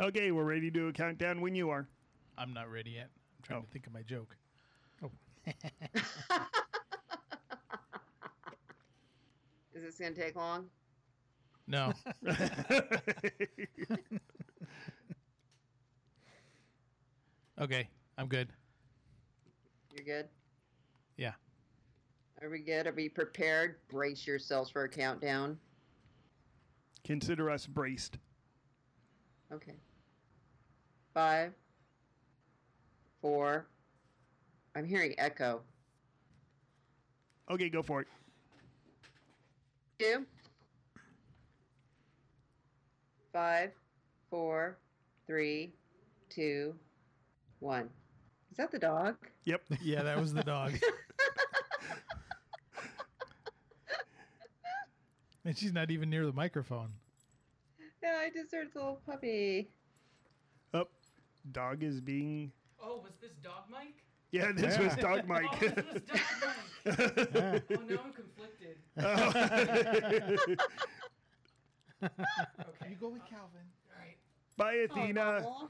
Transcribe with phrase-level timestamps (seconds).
[0.00, 1.88] Okay, we're ready to do a countdown when you are.
[2.36, 3.10] I'm not ready yet.
[3.36, 3.62] I'm trying Oh.
[3.62, 4.36] to think of my joke.
[5.02, 5.10] Oh.
[9.74, 10.66] Is this going to take long?
[11.66, 11.92] No.
[17.60, 18.52] okay, I'm good.
[19.94, 20.28] You're good?
[21.16, 21.32] Yeah.
[22.40, 22.86] Are we good?
[22.86, 23.76] Are we prepared?
[23.88, 25.58] Brace yourselves for a countdown.
[27.04, 28.18] Consider us braced.
[29.52, 29.74] Okay.
[31.18, 31.50] Five,
[33.20, 33.66] four.
[34.76, 35.62] I'm hearing echo.
[37.50, 38.06] Okay, go for it.
[39.98, 40.24] Two.
[43.32, 43.72] Five,
[44.30, 44.78] four,
[45.26, 45.72] three,
[46.30, 46.76] two,
[47.58, 47.90] one.
[48.52, 49.16] Is that the dog?
[49.44, 49.62] Yep.
[49.82, 50.74] Yeah, that was the dog.
[55.44, 56.92] and she's not even near the microphone.
[58.04, 59.72] Yeah, I just heard the little puppy.
[61.46, 61.52] Up.
[61.52, 62.52] Dog is being.
[62.82, 64.02] Oh, was this dog Mike?
[64.30, 65.58] Yeah, this was Dog Oh, Mike.
[65.60, 67.62] this was dog Mike.
[67.70, 68.76] oh, now I'm conflicted.
[72.00, 72.08] Oh.
[72.68, 72.90] okay.
[72.90, 73.66] You go with Calvin.
[73.90, 74.16] All right.
[74.56, 75.44] Bye, oh, Athena.
[75.44, 75.66] Aw.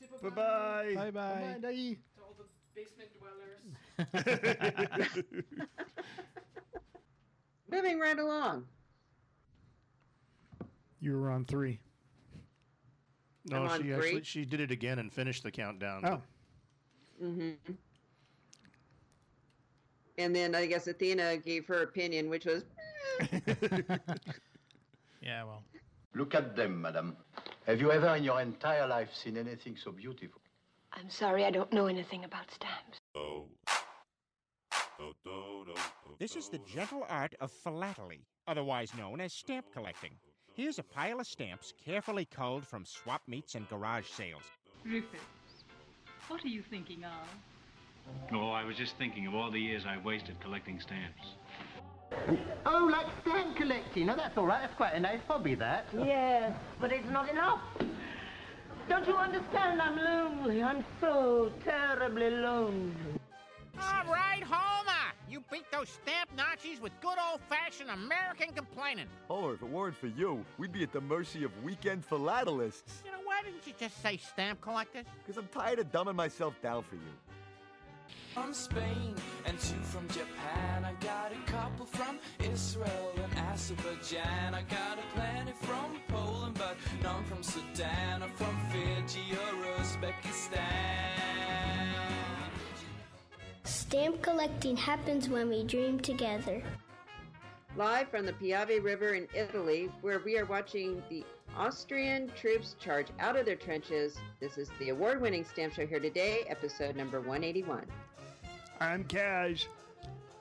[0.00, 0.92] Say Bye bye.
[0.94, 1.58] Bye bye.
[1.60, 2.44] To all the
[2.76, 3.62] basement dwellers.
[7.70, 8.66] Moving right along.
[11.00, 11.80] You were on three.
[13.46, 13.94] No, I'm on she three.
[13.94, 16.04] actually she did it again and finished the countdown.
[16.04, 16.22] Oh,
[17.22, 17.72] Mm-hmm.
[20.18, 22.64] And then I guess Athena gave her opinion, which was
[25.22, 25.62] Yeah, well.
[26.14, 27.16] Look at them, madam.
[27.66, 30.40] Have you ever in your entire life seen anything so beautiful?
[30.92, 32.98] I'm sorry, I don't know anything about stamps.
[33.16, 33.46] Oh.
[36.18, 40.12] This is the gentle art of philately, otherwise known as stamp collecting.
[40.54, 44.44] Here's a pile of stamps carefully culled from swap meets and garage sales.
[44.84, 45.20] Rufus,
[46.28, 48.32] what are you thinking of?
[48.32, 51.22] Oh, I was just thinking of all the years I wasted collecting stamps.
[52.66, 54.08] Oh, like stamp collecting.
[54.08, 54.60] Oh, that's all right.
[54.60, 55.86] That's quite a nice hobby, that.
[55.92, 57.60] Yes, but it's not enough.
[58.88, 59.82] Don't you understand?
[59.82, 60.62] I'm lonely.
[60.62, 62.94] I'm so terribly lonely.
[63.80, 64.73] All right, Homer!
[65.34, 69.06] You beat those stamp Nazis with good old-fashioned American complaining.
[69.26, 73.02] Homer, if it weren't for you, we'd be at the mercy of weekend philatelists.
[73.04, 75.06] You know, why didn't you just say stamp collectors?
[75.26, 77.00] Because I'm tired of dumbing myself down for you.
[78.32, 80.84] From Spain and two from Japan.
[80.84, 84.54] I got a couple from Israel and Azerbaijan.
[84.54, 91.73] I got a plenty from Poland, but none from Sudan or from Fiji or Uzbekistan.
[93.64, 96.62] Stamp collecting happens when we dream together.
[97.76, 101.24] live from the Piave River in Italy, where we are watching the
[101.56, 104.16] Austrian troops charge out of their trenches.
[104.38, 107.86] This is the award winning stamp show here today, episode number 181.
[108.80, 109.66] I'm Cash.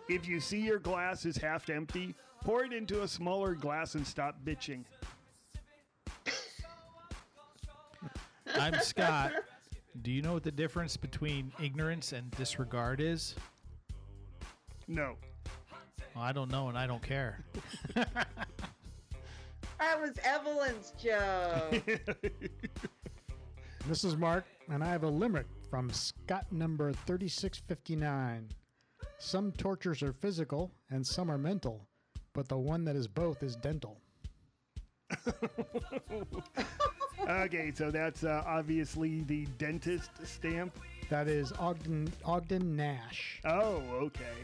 [0.10, 2.14] If you see your glass is half empty,
[2.44, 4.84] pour it into a smaller glass and stop bitching.
[8.56, 9.32] I'm Scott.
[10.02, 13.36] Do you know what the difference between ignorance and disregard is?
[14.88, 15.16] No.
[16.16, 17.40] Well, I don't know and I don't care.
[19.84, 21.84] That was Evelyn's joke.
[23.88, 28.48] this is Mark, and I have a limerick from Scott number 3659.
[29.20, 31.86] Some tortures are physical and some are mental,
[32.32, 34.00] but the one that is both is dental.
[37.28, 40.78] Okay, so that's uh, obviously the dentist stamp.
[41.10, 43.40] That is Ogden Ogden Nash.
[43.46, 44.36] Oh, okay.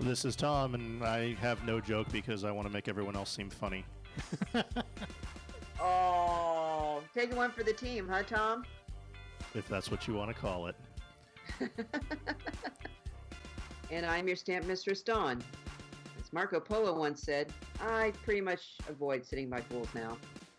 [0.00, 3.30] This is Tom, and I have no joke because I want to make everyone else
[3.30, 3.84] seem funny.
[5.80, 8.64] oh, taking one for the team, huh, Tom?
[9.54, 10.76] If that's what you want to call it.
[13.90, 15.42] And I'm your stamp mistress, Dawn.
[16.20, 20.18] As Marco Polo once said, I pretty much avoid sitting by pools now.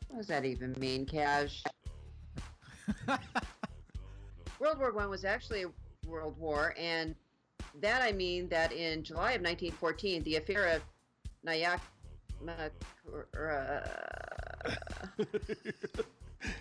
[0.09, 1.63] What does that even mean, Cash?
[4.59, 5.69] World War One was actually a
[6.05, 7.15] world war, and
[7.79, 10.81] that I mean that in July of 1914, the affair of
[11.43, 11.81] Nyack.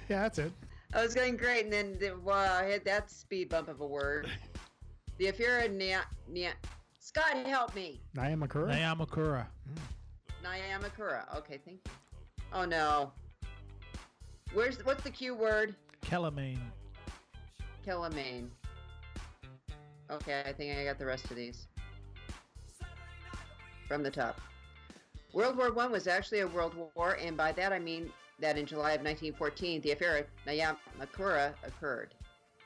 [0.09, 0.53] Yeah, that's it.
[0.93, 3.87] I was going great, and then the, well, I had that speed bump of a
[3.87, 4.29] word.
[5.19, 6.01] The affair of Nya,
[6.33, 6.51] Nya,
[6.99, 8.01] Scott, help me.
[8.17, 8.75] Nyamakura?
[8.75, 9.47] Nyamakura.
[10.43, 11.37] Nyamakura.
[11.39, 11.93] Okay, thank you.
[12.53, 13.13] Oh no.
[14.55, 15.75] Where's what's the Q word?
[16.03, 16.59] Kelamine.
[17.87, 18.49] Kelamine.
[20.11, 21.67] Okay, I think I got the rest of these.
[23.87, 24.41] From the top.
[25.33, 28.11] World War One was actually a world war, and by that I mean
[28.41, 32.15] that in July of 1914, the affair at Nyamakura occurred.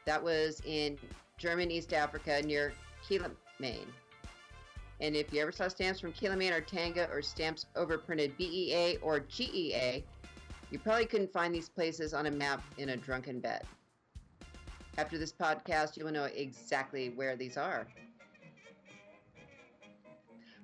[0.04, 0.98] That was in
[1.38, 2.72] German East Africa near
[3.08, 3.88] Quilimane.
[5.00, 9.20] And if you ever saw stamps from Quilimane or Tanga or stamps overprinted BEA or
[9.20, 10.04] GEA,
[10.72, 13.62] you probably couldn't find these places on a map in a drunken bed.
[14.96, 17.86] After this podcast, you will know exactly where these are.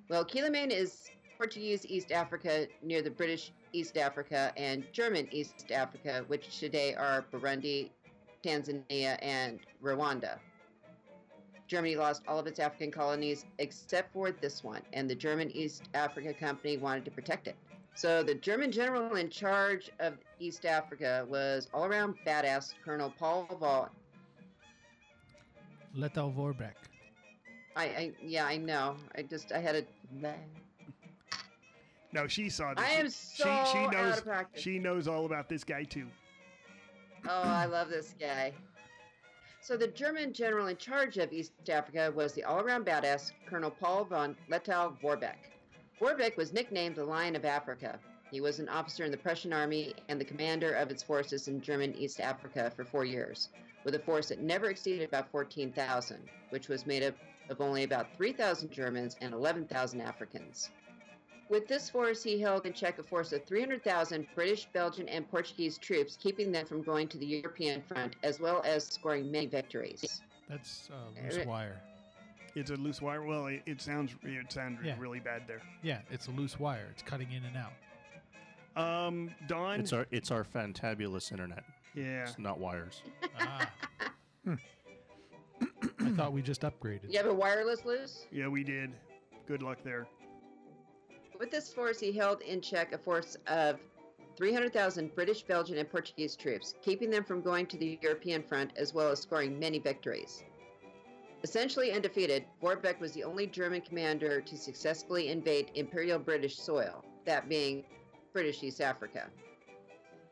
[0.09, 6.25] Well, Quilimane is Portuguese East Africa near the British East Africa and German East Africa,
[6.27, 7.91] which today are Burundi,
[8.43, 10.39] Tanzania, and Rwanda.
[11.67, 15.83] Germany lost all of its African colonies except for this one, and the German East
[15.93, 17.55] Africa Company wanted to protect it.
[17.99, 23.45] So the German general in charge of East Africa was all around badass Colonel Paul
[23.59, 23.89] von.
[25.97, 26.75] Lettow Vorbeck.
[27.75, 28.95] I, I yeah, I know.
[29.17, 29.83] I just I had a
[32.13, 32.85] No, she saw this.
[32.85, 34.63] I am she, so she out knows of practice.
[34.63, 36.07] she knows all about this guy too.
[37.27, 38.53] Oh, I love this guy.
[39.59, 44.05] So the German general in charge of East Africa was the all-around badass Colonel Paul
[44.05, 45.58] von Lettow Vorbeck.
[45.99, 47.99] Vorbeck was nicknamed the Lion of Africa.
[48.31, 51.61] He was an officer in the Prussian army and the commander of its forces in
[51.61, 53.49] German East Africa for four years,
[53.83, 56.17] with a force that never exceeded about 14,000,
[56.51, 57.15] which was made up
[57.49, 60.69] of only about 3,000 Germans and 11,000 Africans.
[61.49, 65.79] With this force, he held in check a force of 300,000 British, Belgian, and Portuguese
[65.79, 70.21] troops, keeping them from going to the European front, as well as scoring many victories.
[70.47, 71.81] That's uh, loose wire.
[72.59, 73.21] It's a loose wire.
[73.23, 74.95] Well, it, it sounds it sounded Yeah.
[74.99, 75.61] really bad there.
[75.81, 76.87] Yeah, it's a loose wire.
[76.91, 77.71] It's cutting in and out.
[79.07, 79.79] Um, Don.
[79.79, 81.63] It's our it's our fantabulous internet.
[81.95, 82.23] Yeah.
[82.23, 83.01] It's not wires.
[83.39, 83.71] Ah.
[86.01, 87.09] I thought we just upgraded.
[87.11, 88.25] You have a wireless loose?
[88.31, 88.91] Yeah, we did.
[89.47, 90.07] Good luck there.
[91.39, 93.79] With this force, he held in check a force of
[94.35, 98.93] 300,000 British, Belgian, and Portuguese troops, keeping them from going to the European front, as
[98.93, 100.43] well as scoring many victories.
[101.41, 107.47] Essentially undefeated, Vorbeck was the only German commander to successfully invade Imperial British soil, that
[107.47, 107.83] being
[108.33, 109.27] British East Africa.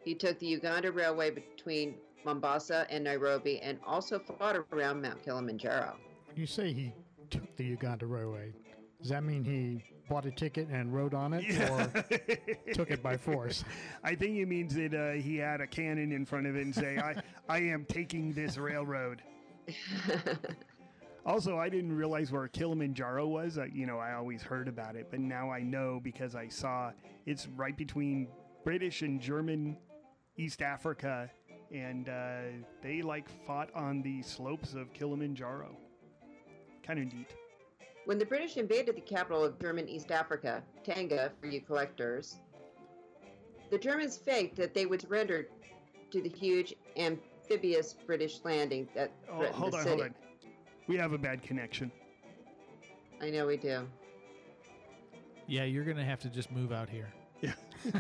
[0.04, 1.96] He took the Uganda Railway between
[2.26, 5.96] Mombasa and Nairobi and also fought around Mount Kilimanjaro.
[6.36, 6.92] You say he
[7.30, 8.54] took the Uganda Railway.
[9.02, 11.88] Does that mean he bought a ticket and rode on it, or
[12.74, 13.64] took it by force?
[14.04, 16.74] I think it means that uh, he had a cannon in front of it and
[16.74, 19.22] say, "I, I am taking this railroad."
[21.28, 23.58] also, I didn't realize where Kilimanjaro was.
[23.58, 26.92] Uh, you know, I always heard about it, but now I know because I saw
[27.26, 28.30] it's right between
[28.64, 29.78] British and German
[30.38, 31.30] East Africa,
[31.70, 32.40] and uh,
[32.82, 35.76] they like fought on the slopes of Kilimanjaro.
[36.82, 37.36] Kind of neat.
[38.06, 42.38] When the British invaded the capital of German East Africa, Tanga for you collectors,
[43.70, 45.50] the Germans faked that they would surrender
[46.12, 50.02] to the huge amphibious British landing that Oh, threatened hold the on, city.
[50.02, 50.27] hold on.
[50.88, 51.92] We have a bad connection.
[53.22, 53.88] I know we do.
[55.48, 57.14] Yeah, you're gonna have to just move out here.
[57.42, 57.54] Yeah.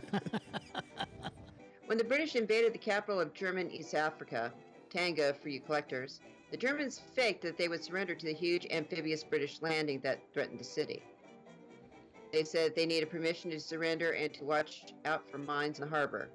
[1.87, 4.51] When the British invaded the capital of German East Africa,
[4.89, 6.19] Tanga for you collectors,
[6.51, 10.59] the Germans faked that they would surrender to the huge amphibious British landing that threatened
[10.59, 11.01] the city.
[12.33, 15.89] They said they needed permission to surrender and to watch out for mines in the
[15.89, 16.27] harbor,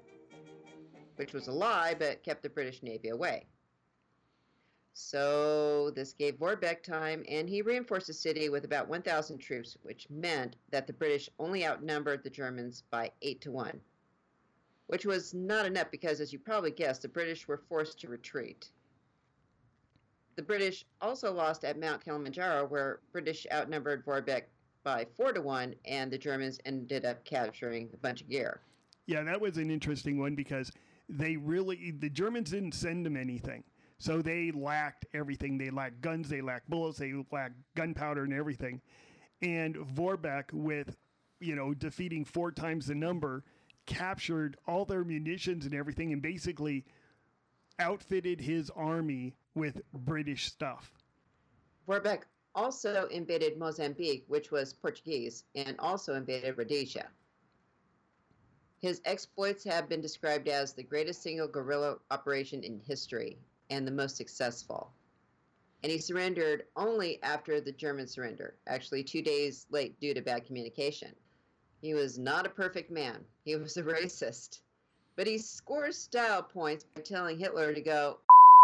[1.17, 3.45] which was a lie but kept the British Navy away.
[4.93, 10.09] So this gave Vorbeck time, and he reinforced the city with about 1,000 troops, which
[10.09, 13.81] meant that the British only outnumbered the Germans by 8 to 1
[14.87, 18.69] which was not enough because, as you probably guessed, the British were forced to retreat.
[20.35, 24.43] The British also lost at Mount Kilimanjaro, where British outnumbered Vorbeck
[24.83, 28.59] by four to one, and the Germans ended up capturing a bunch of gear.
[29.05, 30.71] Yeah, that was an interesting one because
[31.09, 33.63] they really the Germans didn't send them anything.
[34.03, 35.57] So they lacked everything.
[35.57, 38.81] They lacked guns, they lacked bullets, they lacked gunpowder and everything.
[39.41, 40.97] And Vorbeck with,
[41.39, 43.45] you know, defeating four times the number,
[43.85, 46.83] captured all their munitions and everything and basically
[47.79, 50.91] outfitted his army with British stuff.
[51.87, 52.23] Vorbeck
[52.55, 57.07] also invaded Mozambique, which was Portuguese, and also invaded Rhodesia.
[58.81, 63.37] His exploits have been described as the greatest single guerrilla operation in history
[63.73, 64.91] and the most successful.
[65.81, 70.45] And he surrendered only after the German surrender, actually two days late due to bad
[70.45, 71.09] communication.
[71.81, 73.25] He was not a perfect man.
[73.43, 74.61] He was a racist.
[75.15, 78.19] But he scores style points by telling Hitler to go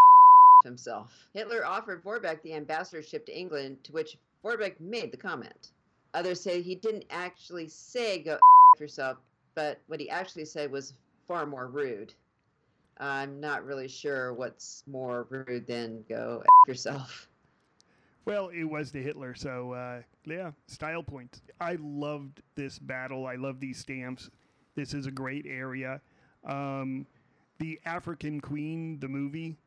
[0.63, 1.11] himself.
[1.33, 5.71] Hitler offered Vorbeck the ambassadorship to England, to which Vorbeck made the comment.
[6.13, 8.39] Others say he didn't actually say go
[8.79, 9.17] yourself,
[9.55, 10.93] but what he actually said was
[11.27, 12.13] far more rude.
[12.99, 17.27] I'm not really sure what's more rude than go F yourself.
[18.25, 21.41] Well, it was the Hitler, so uh, yeah, style points.
[21.59, 23.25] I loved this battle.
[23.25, 24.29] I love these stamps.
[24.75, 26.01] This is a great area.
[26.45, 27.07] Um,
[27.57, 29.57] the African Queen, the movie,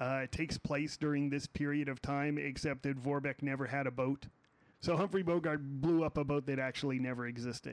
[0.00, 4.26] uh, takes place during this period of time, except that Vorbeck never had a boat.
[4.80, 7.72] So Humphrey Bogart blew up a boat that actually never existed.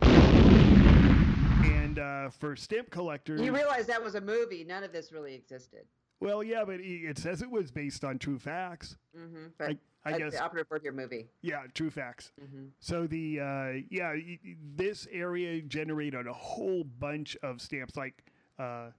[1.63, 4.63] And uh, for stamp collectors, You realize that was a movie.
[4.63, 5.85] None of this really existed.
[6.19, 8.97] well, yeah, but it it says it was based on true facts.
[9.17, 11.27] Mm-hmm, I, I guess the operative word here movie.
[11.41, 12.31] Yeah, true facts.
[12.41, 12.69] Mhm.
[12.79, 18.23] So the uh, yeah, y- y- this area generated a whole bunch of stamps like
[18.59, 18.89] uh,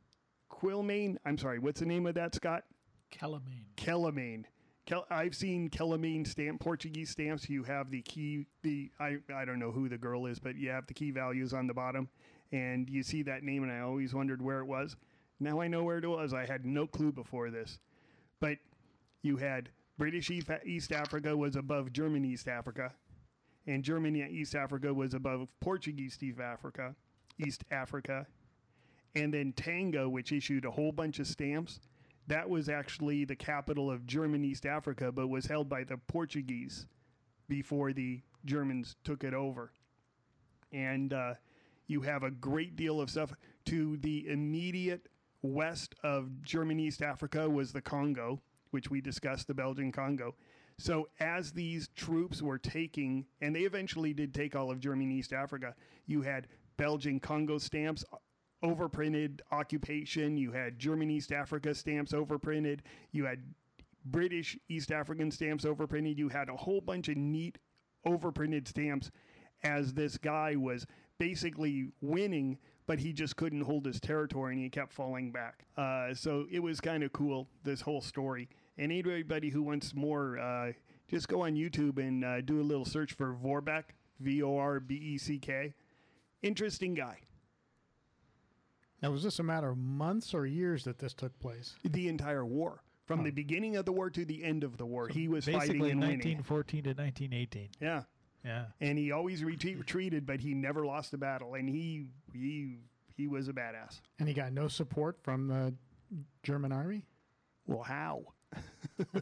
[0.50, 1.16] Quilmane.
[1.24, 2.64] I'm sorry, what's the name of that, Scott?
[3.10, 3.64] Calamine.
[3.76, 4.44] Kellamane.
[4.84, 7.48] Kel- I've seen Kellamane stamp Portuguese stamps.
[7.48, 8.46] You have the key.
[8.62, 11.52] The I I don't know who the girl is, but you have the key values
[11.52, 12.08] on the bottom,
[12.52, 14.96] and you see that name, and I always wondered where it was.
[15.40, 16.32] Now I know where it was.
[16.34, 17.80] I had no clue before this,
[18.38, 18.58] but
[19.22, 22.92] you had British East Africa was above German East Africa,
[23.66, 26.94] and Germany East Africa was above Portuguese East Africa,
[27.38, 28.26] East Africa,
[29.14, 31.80] and then Tanga, which issued a whole bunch of stamps.
[32.28, 36.86] That was actually the capital of German East Africa, but was held by the Portuguese
[37.48, 39.72] before the Germans took it over.
[40.72, 41.34] And uh,
[41.92, 43.32] you have a great deal of stuff.
[43.66, 45.08] To the immediate
[45.42, 50.34] west of German East Africa was the Congo, which we discussed, the Belgian Congo.
[50.78, 55.32] So as these troops were taking, and they eventually did take all of German East
[55.32, 55.74] Africa,
[56.06, 58.16] you had Belgian Congo stamps uh,
[58.64, 60.36] overprinted occupation.
[60.36, 62.80] You had German East Africa stamps overprinted.
[63.12, 63.42] You had
[64.04, 66.18] British East African stamps overprinted.
[66.18, 67.58] You had a whole bunch of neat
[68.06, 69.10] overprinted stamps
[69.62, 70.86] as this guy was
[71.22, 75.64] basically winning, but he just couldn't hold his territory and he kept falling back.
[75.76, 78.48] Uh, so it was kind of cool, this whole story.
[78.76, 80.72] And anybody who wants more, uh,
[81.08, 83.84] just go on YouTube and uh, do a little search for Vorbeck,
[84.18, 85.74] V O R B E C K.
[86.42, 87.18] Interesting guy.
[89.00, 91.76] Now, was this a matter of months or years that this took place?
[91.84, 92.82] The entire war.
[93.04, 95.60] From the beginning of the war to the end of the war, he was fighting
[95.60, 96.18] Basically, and winning.
[96.18, 97.68] 1914 to 1918.
[97.80, 98.02] Yeah.
[98.44, 98.64] Yeah.
[98.80, 101.54] And he always retreat, retreated, but he never lost a battle.
[101.54, 102.78] And he he
[103.16, 104.00] he was a badass.
[104.18, 105.74] And he got no support from the
[106.42, 107.04] German army?
[107.66, 108.24] Well, how?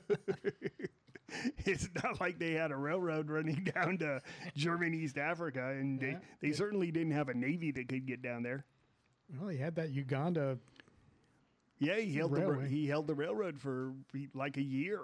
[1.64, 4.20] it's not like they had a railroad running down to
[4.56, 6.18] German East Africa, and Yeah.
[6.40, 8.64] they, they certainly didn't have a navy that could get down there.
[9.38, 10.58] Well, he had that Uganda.
[11.78, 13.92] Yeah, he held the, he held the railroad for
[14.34, 15.00] like a year.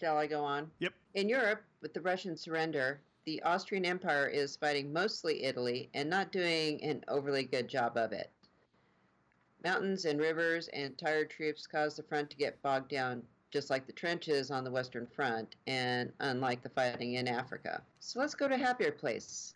[0.00, 0.70] Shall I go on?
[0.80, 0.92] Yep.
[1.14, 6.32] In Europe, with the Russian surrender, the Austrian Empire is fighting mostly Italy and not
[6.32, 8.30] doing an overly good job of it.
[9.62, 13.86] Mountains and rivers and tired troops cause the front to get bogged down, just like
[13.86, 17.82] the trenches on the Western Front, and unlike the fighting in Africa.
[18.00, 19.52] So let's go to a happier place.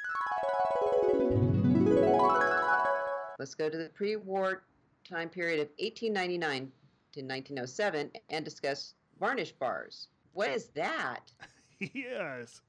[3.38, 4.64] Let's go to the pre war
[5.08, 6.70] time period of 1899
[7.12, 10.08] to 1907 and discuss varnish bars.
[10.34, 11.32] What is that?
[11.78, 12.60] yes.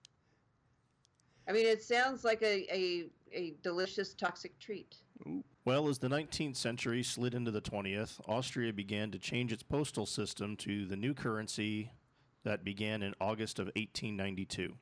[1.47, 4.95] I mean, it sounds like a, a, a delicious toxic treat.
[5.65, 10.05] Well, as the 19th century slid into the 20th, Austria began to change its postal
[10.05, 11.91] system to the new currency
[12.43, 14.73] that began in August of 1892.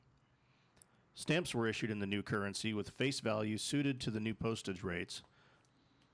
[1.14, 4.82] Stamps were issued in the new currency with face value suited to the new postage
[4.82, 5.22] rates.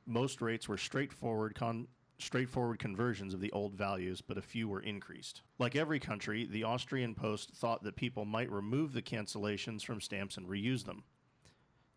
[0.06, 1.88] Most rates were straightforward con-
[2.18, 5.42] straightforward conversions of the old values, but a few were increased.
[5.58, 10.36] Like every country, the Austrian post thought that people might remove the cancellations from stamps
[10.36, 11.04] and reuse them.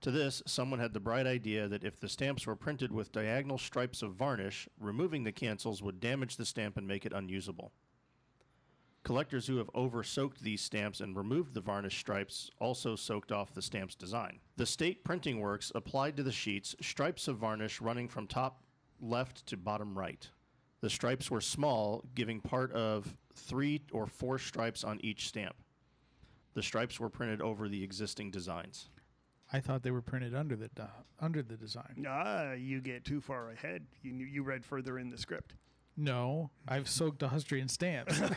[0.01, 3.59] To this, someone had the bright idea that if the stamps were printed with diagonal
[3.59, 7.71] stripes of varnish, removing the cancels would damage the stamp and make it unusable.
[9.03, 13.53] Collectors who have over soaked these stamps and removed the varnish stripes also soaked off
[13.53, 14.39] the stamp's design.
[14.57, 18.63] The state printing works applied to the sheets stripes of varnish running from top
[19.01, 20.29] left to bottom right.
[20.81, 25.55] The stripes were small, giving part of three or four stripes on each stamp.
[26.53, 28.89] The stripes were printed over the existing designs.
[29.53, 30.87] I thought they were printed under the di-
[31.19, 32.05] under the design.
[32.07, 33.85] Ah, you get too far ahead.
[34.01, 35.55] You knew- you read further in the script.
[35.97, 38.19] No, I've soaked Austrian stamps.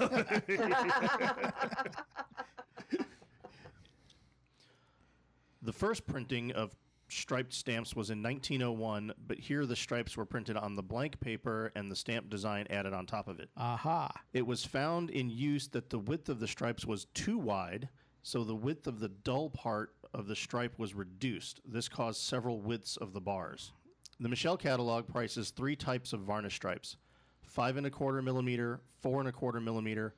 [5.62, 6.75] The first printing of
[7.14, 11.73] striped stamps was in 1901, but here the stripes were printed on the blank paper
[11.75, 13.50] and the stamp design added on top of it.
[13.56, 14.11] Aha.
[14.33, 17.88] It was found in use that the width of the stripes was too wide,
[18.23, 21.61] so the width of the dull part of the stripe was reduced.
[21.64, 23.73] This caused several widths of the bars.
[24.21, 26.97] The Michel catalog prices three types of varnish stripes
[27.42, 30.14] five and a quarter millimeter, four and a quarter millimeter,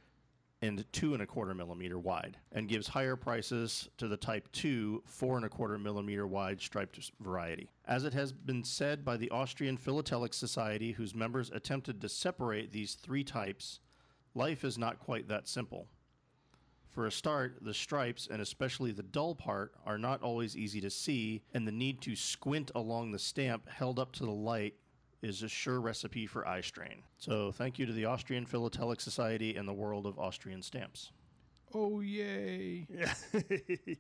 [0.62, 5.02] and two and a quarter millimeter wide, and gives higher prices to the type 2,
[5.04, 7.68] four and a quarter millimeter wide striped variety.
[7.86, 12.72] As it has been said by the Austrian Philatelic Society, whose members attempted to separate
[12.72, 13.80] these three types,
[14.34, 15.88] life is not quite that simple.
[16.88, 20.88] For a start, the stripes, and especially the dull part, are not always easy to
[20.88, 24.75] see, and the need to squint along the stamp held up to the light
[25.23, 27.02] is a sure recipe for eye strain.
[27.18, 31.12] So, thank you to the Austrian Philatelic Society and the world of Austrian stamps.
[31.75, 32.87] Oh yay!
[32.88, 33.14] Yeah,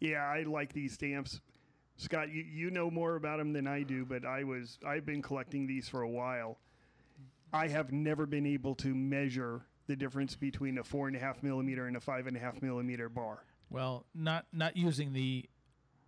[0.00, 1.40] yeah, I like these stamps.
[1.96, 5.22] Scott, you, you know more about them than I do, but I was I've been
[5.22, 6.58] collecting these for a while.
[7.52, 11.42] I have never been able to measure the difference between a four and a half
[11.42, 13.44] millimeter and a five and a half millimeter bar.
[13.70, 15.48] Well, not not using the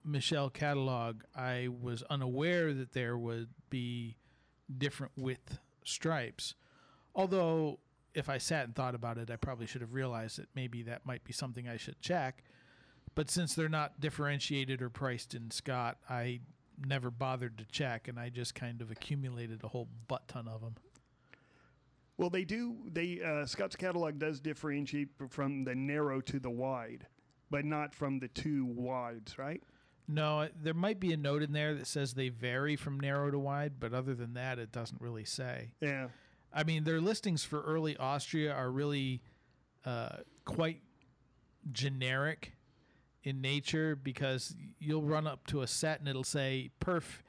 [0.05, 4.17] Michel catalog, I was unaware that there would be
[4.79, 6.55] different width stripes.
[7.15, 7.79] Although,
[8.15, 11.07] if I sat and thought about it, I probably should have realized that maybe that
[11.07, 12.45] might be something I should check.
[13.15, 16.41] But since they're not differentiated or priced in Scott, I
[16.85, 20.61] never bothered to check, and I just kind of accumulated a whole butt ton of
[20.61, 20.75] them.
[22.17, 22.77] Well, they do.
[22.93, 27.07] They uh, Scott's catalog does differentiate from the narrow to the wide,
[27.51, 29.63] but not from the two wides, right?
[30.07, 33.39] No, there might be a note in there that says they vary from narrow to
[33.39, 35.71] wide, but other than that, it doesn't really say.
[35.81, 36.09] Yeah.
[36.53, 39.23] I mean, their listings for early Austria are really
[39.85, 40.83] uh, quite
[41.73, 42.53] generic
[43.23, 47.23] in nature because you'll run up to a set and it'll say perf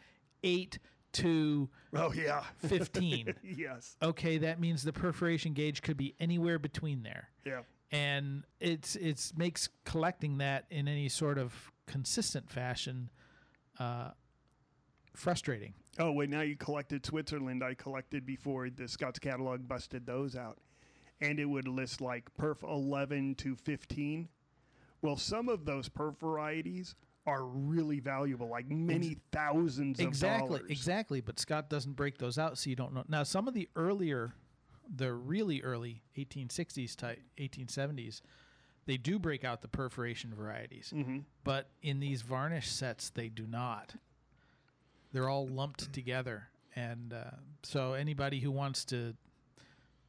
[0.44, 0.77] 8
[1.13, 2.44] to Oh, yeah.
[2.58, 3.34] 15.
[3.44, 3.96] yes.
[4.01, 7.29] okay, that means the perforation gauge could be anywhere between there.
[7.46, 7.62] Yeah.
[7.91, 13.10] And it's it's makes collecting that in any sort of consistent fashion
[13.80, 14.12] uh,
[15.15, 15.74] frustrating.
[16.00, 17.63] Oh, wait, now you collected Switzerland.
[17.63, 20.58] I collected before the Scott's catalog busted those out.
[21.22, 24.27] And it would list like perf 11 to 15.
[25.01, 30.70] Well, some of those perf varieties are really valuable, like many thousands exactly, dollars.
[30.70, 33.03] Exactly, but Scott doesn't break those out, so you don't know.
[33.07, 34.33] Now, some of the earlier,
[34.94, 38.22] the really early 1860s type, 1870s,
[38.85, 41.24] they do break out the perforation varieties, Mhm.
[41.43, 43.95] but in these varnish sets, they do not.
[45.11, 47.31] They're all lumped together, and uh,
[47.63, 49.15] so anybody who wants to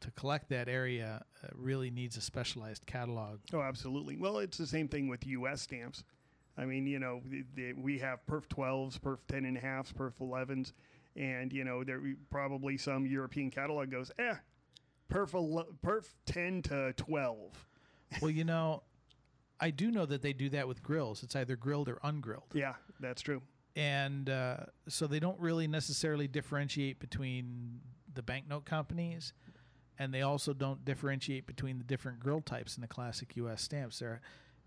[0.00, 3.40] to collect that area uh, really needs a specialized catalog.
[3.54, 4.18] Oh, absolutely.
[4.18, 5.62] Well, it's the same thing with U.S.
[5.62, 6.04] stamps.
[6.58, 9.92] I mean, you know, the, the, we have perf 12s, perf 10 and a halfs,
[9.92, 10.72] perf 11s,
[11.16, 14.34] and, you know, there probably some European catalog goes, eh,
[15.10, 15.30] perf,
[15.82, 17.66] perf 10 to 12.
[18.21, 18.83] Well, you know,
[19.61, 21.23] I do know that they do that with grills.
[21.23, 22.51] It's either grilled or ungrilled.
[22.55, 23.42] Yeah, that's true.
[23.75, 24.57] and uh,
[24.88, 27.81] so they don't really necessarily differentiate between
[28.14, 29.33] the banknote companies,
[29.99, 33.62] and they also don't differentiate between the different grill types in the classic U.S.
[33.62, 34.21] stamps there,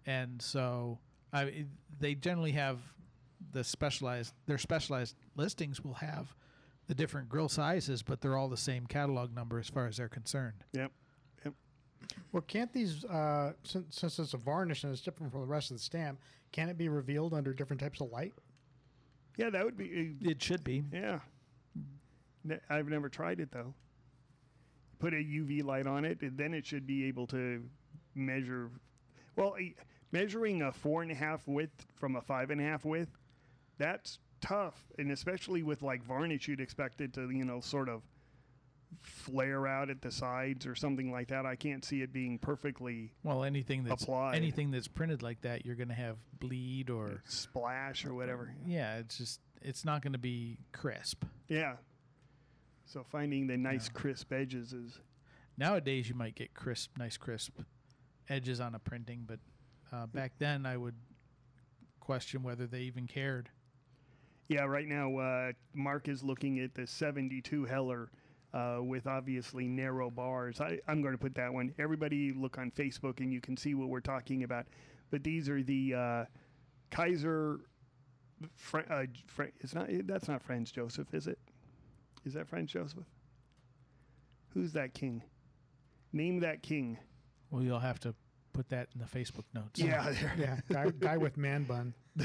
[0.06, 1.00] and so
[1.34, 1.66] I,
[2.00, 2.80] they generally have
[3.52, 6.36] the specialized their specialized listings will have
[6.88, 10.10] the different grill sizes, but they're all the same catalog number as far as they're
[10.10, 10.64] concerned.
[10.74, 10.92] Yep.
[12.02, 12.12] Yep.
[12.32, 15.72] Well, can't these, uh, since, since it's a varnish and it's different from the rest
[15.72, 16.20] of the stamp,
[16.52, 18.34] can it be revealed under different types of light?
[19.38, 20.16] Yeah, that would be.
[20.22, 20.84] It should be.
[20.92, 21.20] Yeah.
[22.44, 23.74] Ne- I've never tried it though.
[25.00, 27.64] Put a UV light on it, and then it should be able to
[28.16, 28.70] measure.
[29.36, 29.76] Well, a-
[30.12, 33.12] measuring a four and a half width from a five and a half width,
[33.78, 38.02] that's tough, and especially with like varnish, you'd expect it to you know sort of
[39.02, 41.46] flare out at the sides or something like that.
[41.46, 44.36] I can't see it being perfectly Well, anything that's Applied.
[44.36, 48.54] anything that's printed like that, you're going to have bleed or splash or whatever.
[48.66, 51.24] Yeah, it's just it's not going to be crisp.
[51.48, 51.76] Yeah.
[52.86, 55.00] So finding the nice crisp edges is
[55.58, 57.60] Nowadays, you might get crisp, nice crisp
[58.30, 59.40] edges on a printing, but
[59.92, 60.96] uh, back then, I would
[62.00, 63.50] question whether they even cared.
[64.48, 68.10] Yeah, right now uh, Mark is looking at the 72 Heller
[68.54, 70.60] uh, with obviously narrow bars.
[70.62, 71.74] I, I'm going to put that one.
[71.78, 74.66] Everybody look on Facebook and you can see what we're talking about.
[75.12, 76.26] But these are the uh,
[76.92, 77.60] Kaiser.
[78.56, 79.88] Fr- uh, Fr- it's not.
[80.06, 81.40] That's not Franz Joseph, is it?
[82.26, 83.06] Is that Franz Joseph?
[84.54, 85.24] Who's that king?
[86.12, 86.98] Name that king.
[87.52, 88.16] Well, you'll have to
[88.54, 89.80] put that in the Facebook notes.
[89.80, 90.34] Yeah, there.
[90.38, 91.94] Yeah, guy, guy with man bun.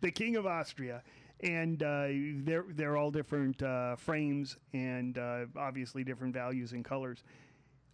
[0.00, 1.02] the King of Austria,
[1.40, 2.08] and uh,
[2.44, 7.24] they're they're all different uh, frames and uh, obviously different values and colors.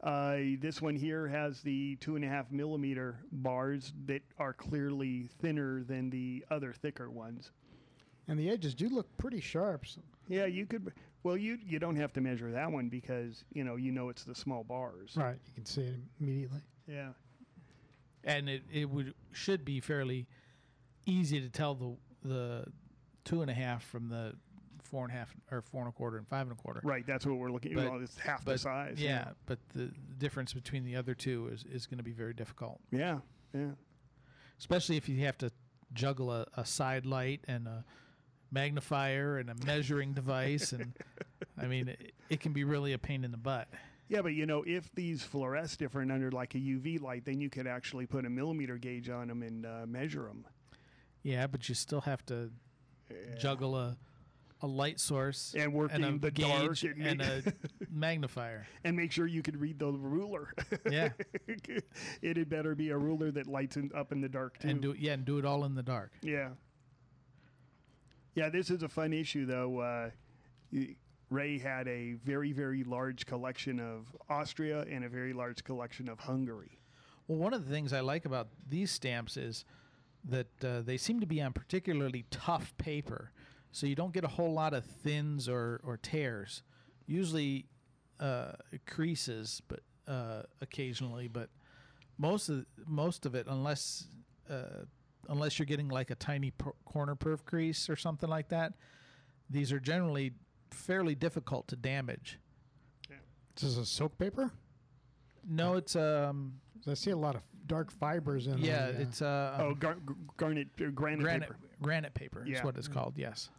[0.02, 5.28] Uh, this one here has the two and a half millimeter bars that are clearly
[5.40, 7.52] thinner than the other thicker ones,
[8.26, 9.86] And the edges do look pretty sharp.
[9.86, 10.92] So Yeah, you could.
[11.22, 14.24] Well, you you don't have to measure that one because you know you know it's
[14.24, 15.14] the small bars.
[15.16, 16.60] right, you can see it immediately.
[16.88, 17.10] Yeah.
[18.24, 20.26] and it, it would should be fairly
[21.06, 21.96] easy to tell the
[22.28, 22.64] the
[23.24, 24.34] two and a half from the
[24.82, 26.80] four and a half or four and a quarter and five and a quarter.
[26.84, 27.06] Right.
[27.06, 27.74] That's what we're looking.
[27.74, 28.96] But- well, it's half the but, size.
[28.98, 32.80] Yeah, but the difference between the other two is, is going to be very difficult,
[32.90, 33.18] Yeah.
[33.54, 33.70] Yeah.
[34.58, 35.50] especially if you have to
[35.92, 37.84] juggle a, a side light and a
[38.50, 40.92] magnifier and a measuring device, and
[41.60, 43.68] I mean it, it can be really a pain in the butt.
[44.08, 47.48] Yeah, but you know, if these fluoresce different under like a UV light, then you
[47.48, 50.44] could actually put a millimeter gauge on them and uh, measure them.
[51.22, 52.50] Yeah, but you still have to
[53.38, 53.96] juggle a
[54.62, 57.42] a light source And work a in the dark and and, a
[57.90, 58.66] magnifier.
[58.84, 60.54] and make sure you could read the ruler.
[60.88, 61.08] Yeah.
[62.22, 64.68] it had better be a ruler that lights in, up in the dark too.
[64.68, 66.12] and do yeah, and do it all in the dark.
[66.22, 66.50] Yeah.
[68.34, 69.80] Yeah, this is a fun issue though.
[69.80, 70.10] Uh,
[71.28, 76.20] Ray had a very, very large collection of Austria and a very large collection of
[76.20, 76.78] Hungary.
[77.26, 79.64] Well, one of the things I like about these stamps is
[80.24, 83.32] that uh, they seem to be on particularly tough paper,
[83.70, 86.62] so you don't get a whole lot of thins or, or tears.
[87.06, 87.66] Usually,
[88.20, 88.52] uh,
[88.86, 91.50] creases, but uh, occasionally, but
[92.18, 94.06] most of most of it, unless
[94.48, 94.84] uh,
[95.28, 98.74] unless you're getting like a tiny per- corner perf crease or something like that,
[99.50, 100.32] these are generally
[100.70, 102.38] fairly difficult to damage.
[103.10, 103.16] Yeah.
[103.54, 104.52] This is a silk paper.
[105.48, 106.54] No, it's um.
[106.86, 108.58] I see a lot of dark fibers in.
[108.58, 109.56] Yeah, the, uh, it's uh.
[109.60, 111.56] oh, gar- g- garnet, uh, granite, granite paper.
[111.80, 112.58] granite paper Yeah.
[112.58, 113.14] is what it's called.
[113.16, 113.50] Yes.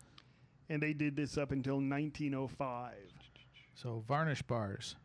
[0.69, 2.93] And they did this up until 1905.
[3.75, 4.95] So varnish bars.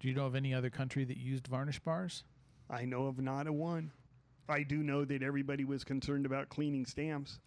[0.00, 2.24] Do you know of any other country that used varnish bars?
[2.70, 3.90] I know of not a one.
[4.48, 7.40] I do know that everybody was concerned about cleaning stamps.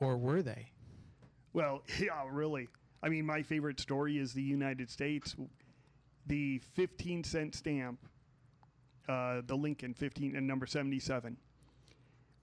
[0.00, 0.70] Or were they?
[1.52, 2.68] Well, yeah, really.
[3.02, 5.36] I mean, my favorite story is the United States.
[6.26, 7.98] The 15 cent stamp,
[9.08, 11.36] uh, the Lincoln 15 and number 77,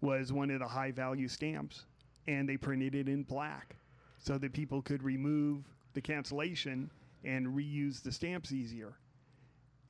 [0.01, 1.85] was one of the high value stamps.
[2.27, 3.75] And they printed it in black
[4.19, 6.91] so that people could remove the cancellation
[7.23, 8.93] and reuse the stamps easier.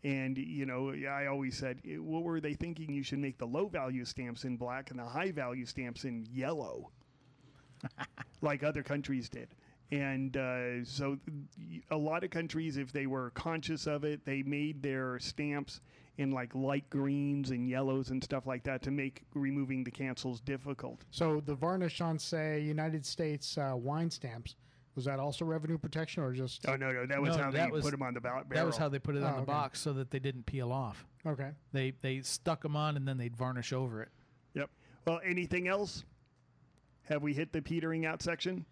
[0.03, 2.93] And, you know, I always said, "Eh, what were they thinking?
[2.93, 6.25] You should make the low value stamps in black and the high value stamps in
[6.31, 6.91] yellow
[8.41, 9.49] like other countries did.
[9.91, 11.17] And uh, so,
[11.89, 15.81] a lot of countries, if they were conscious of it, they made their stamps
[16.19, 20.41] in like light greens and yellows and stuff like that to make removing the cancels
[20.41, 21.05] difficult.
[21.11, 24.55] So the varnish on, say, United States uh, wine stamps,
[24.95, 26.67] was that also revenue protection or just?
[26.67, 28.27] Oh no, no, that was No, how that they was- put them on the ba-
[28.29, 28.43] barrel.
[28.49, 29.45] That was how they put it on Oh, the okay.
[29.51, 31.05] box so that they didn't peel off.
[31.25, 31.51] Okay.
[31.71, 34.09] They they stuck them on and then they'd varnish over it.
[34.53, 34.69] Yep.
[35.07, 36.03] Well, anything else?
[37.03, 38.65] Have we hit the petering out section?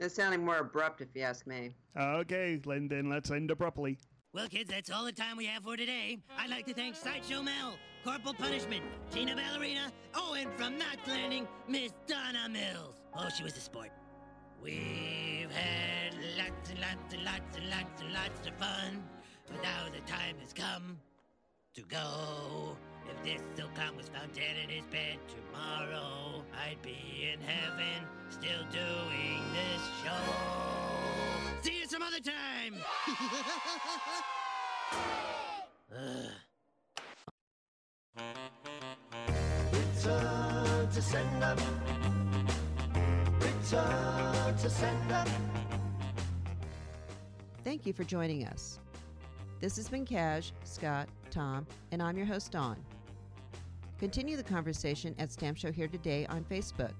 [0.00, 1.74] It's sounding more abrupt, if you ask me.
[1.94, 3.98] Okay, then, then let's end abruptly.
[4.32, 6.18] Well, kids, that's all the time we have for today.
[6.38, 11.46] I'd like to thank Sideshow Mel, Corporal Punishment, Tina Ballerina, oh, and from Knots Landing,
[11.68, 12.94] Miss Donna Mills.
[13.14, 13.90] Oh, she was a sport.
[14.62, 19.04] We've had lots and lots and lots and lots and lots of fun,
[19.48, 20.98] but now the time has come
[21.74, 22.76] to go.
[23.10, 28.64] If this Silcon was found dead in his bed tomorrow, I'd be in heaven still
[28.70, 30.10] doing this show.
[31.62, 32.76] See you some other time.
[35.96, 36.30] Ugh.
[39.72, 41.56] Return to sender.
[43.40, 45.24] Return to sender.
[47.64, 48.78] Thank you for joining us.
[49.60, 52.76] This has been Cash, Scott, Tom, and I'm your host, Dawn.
[54.00, 56.94] Continue the conversation at Stamp Show Here Today on Facebook.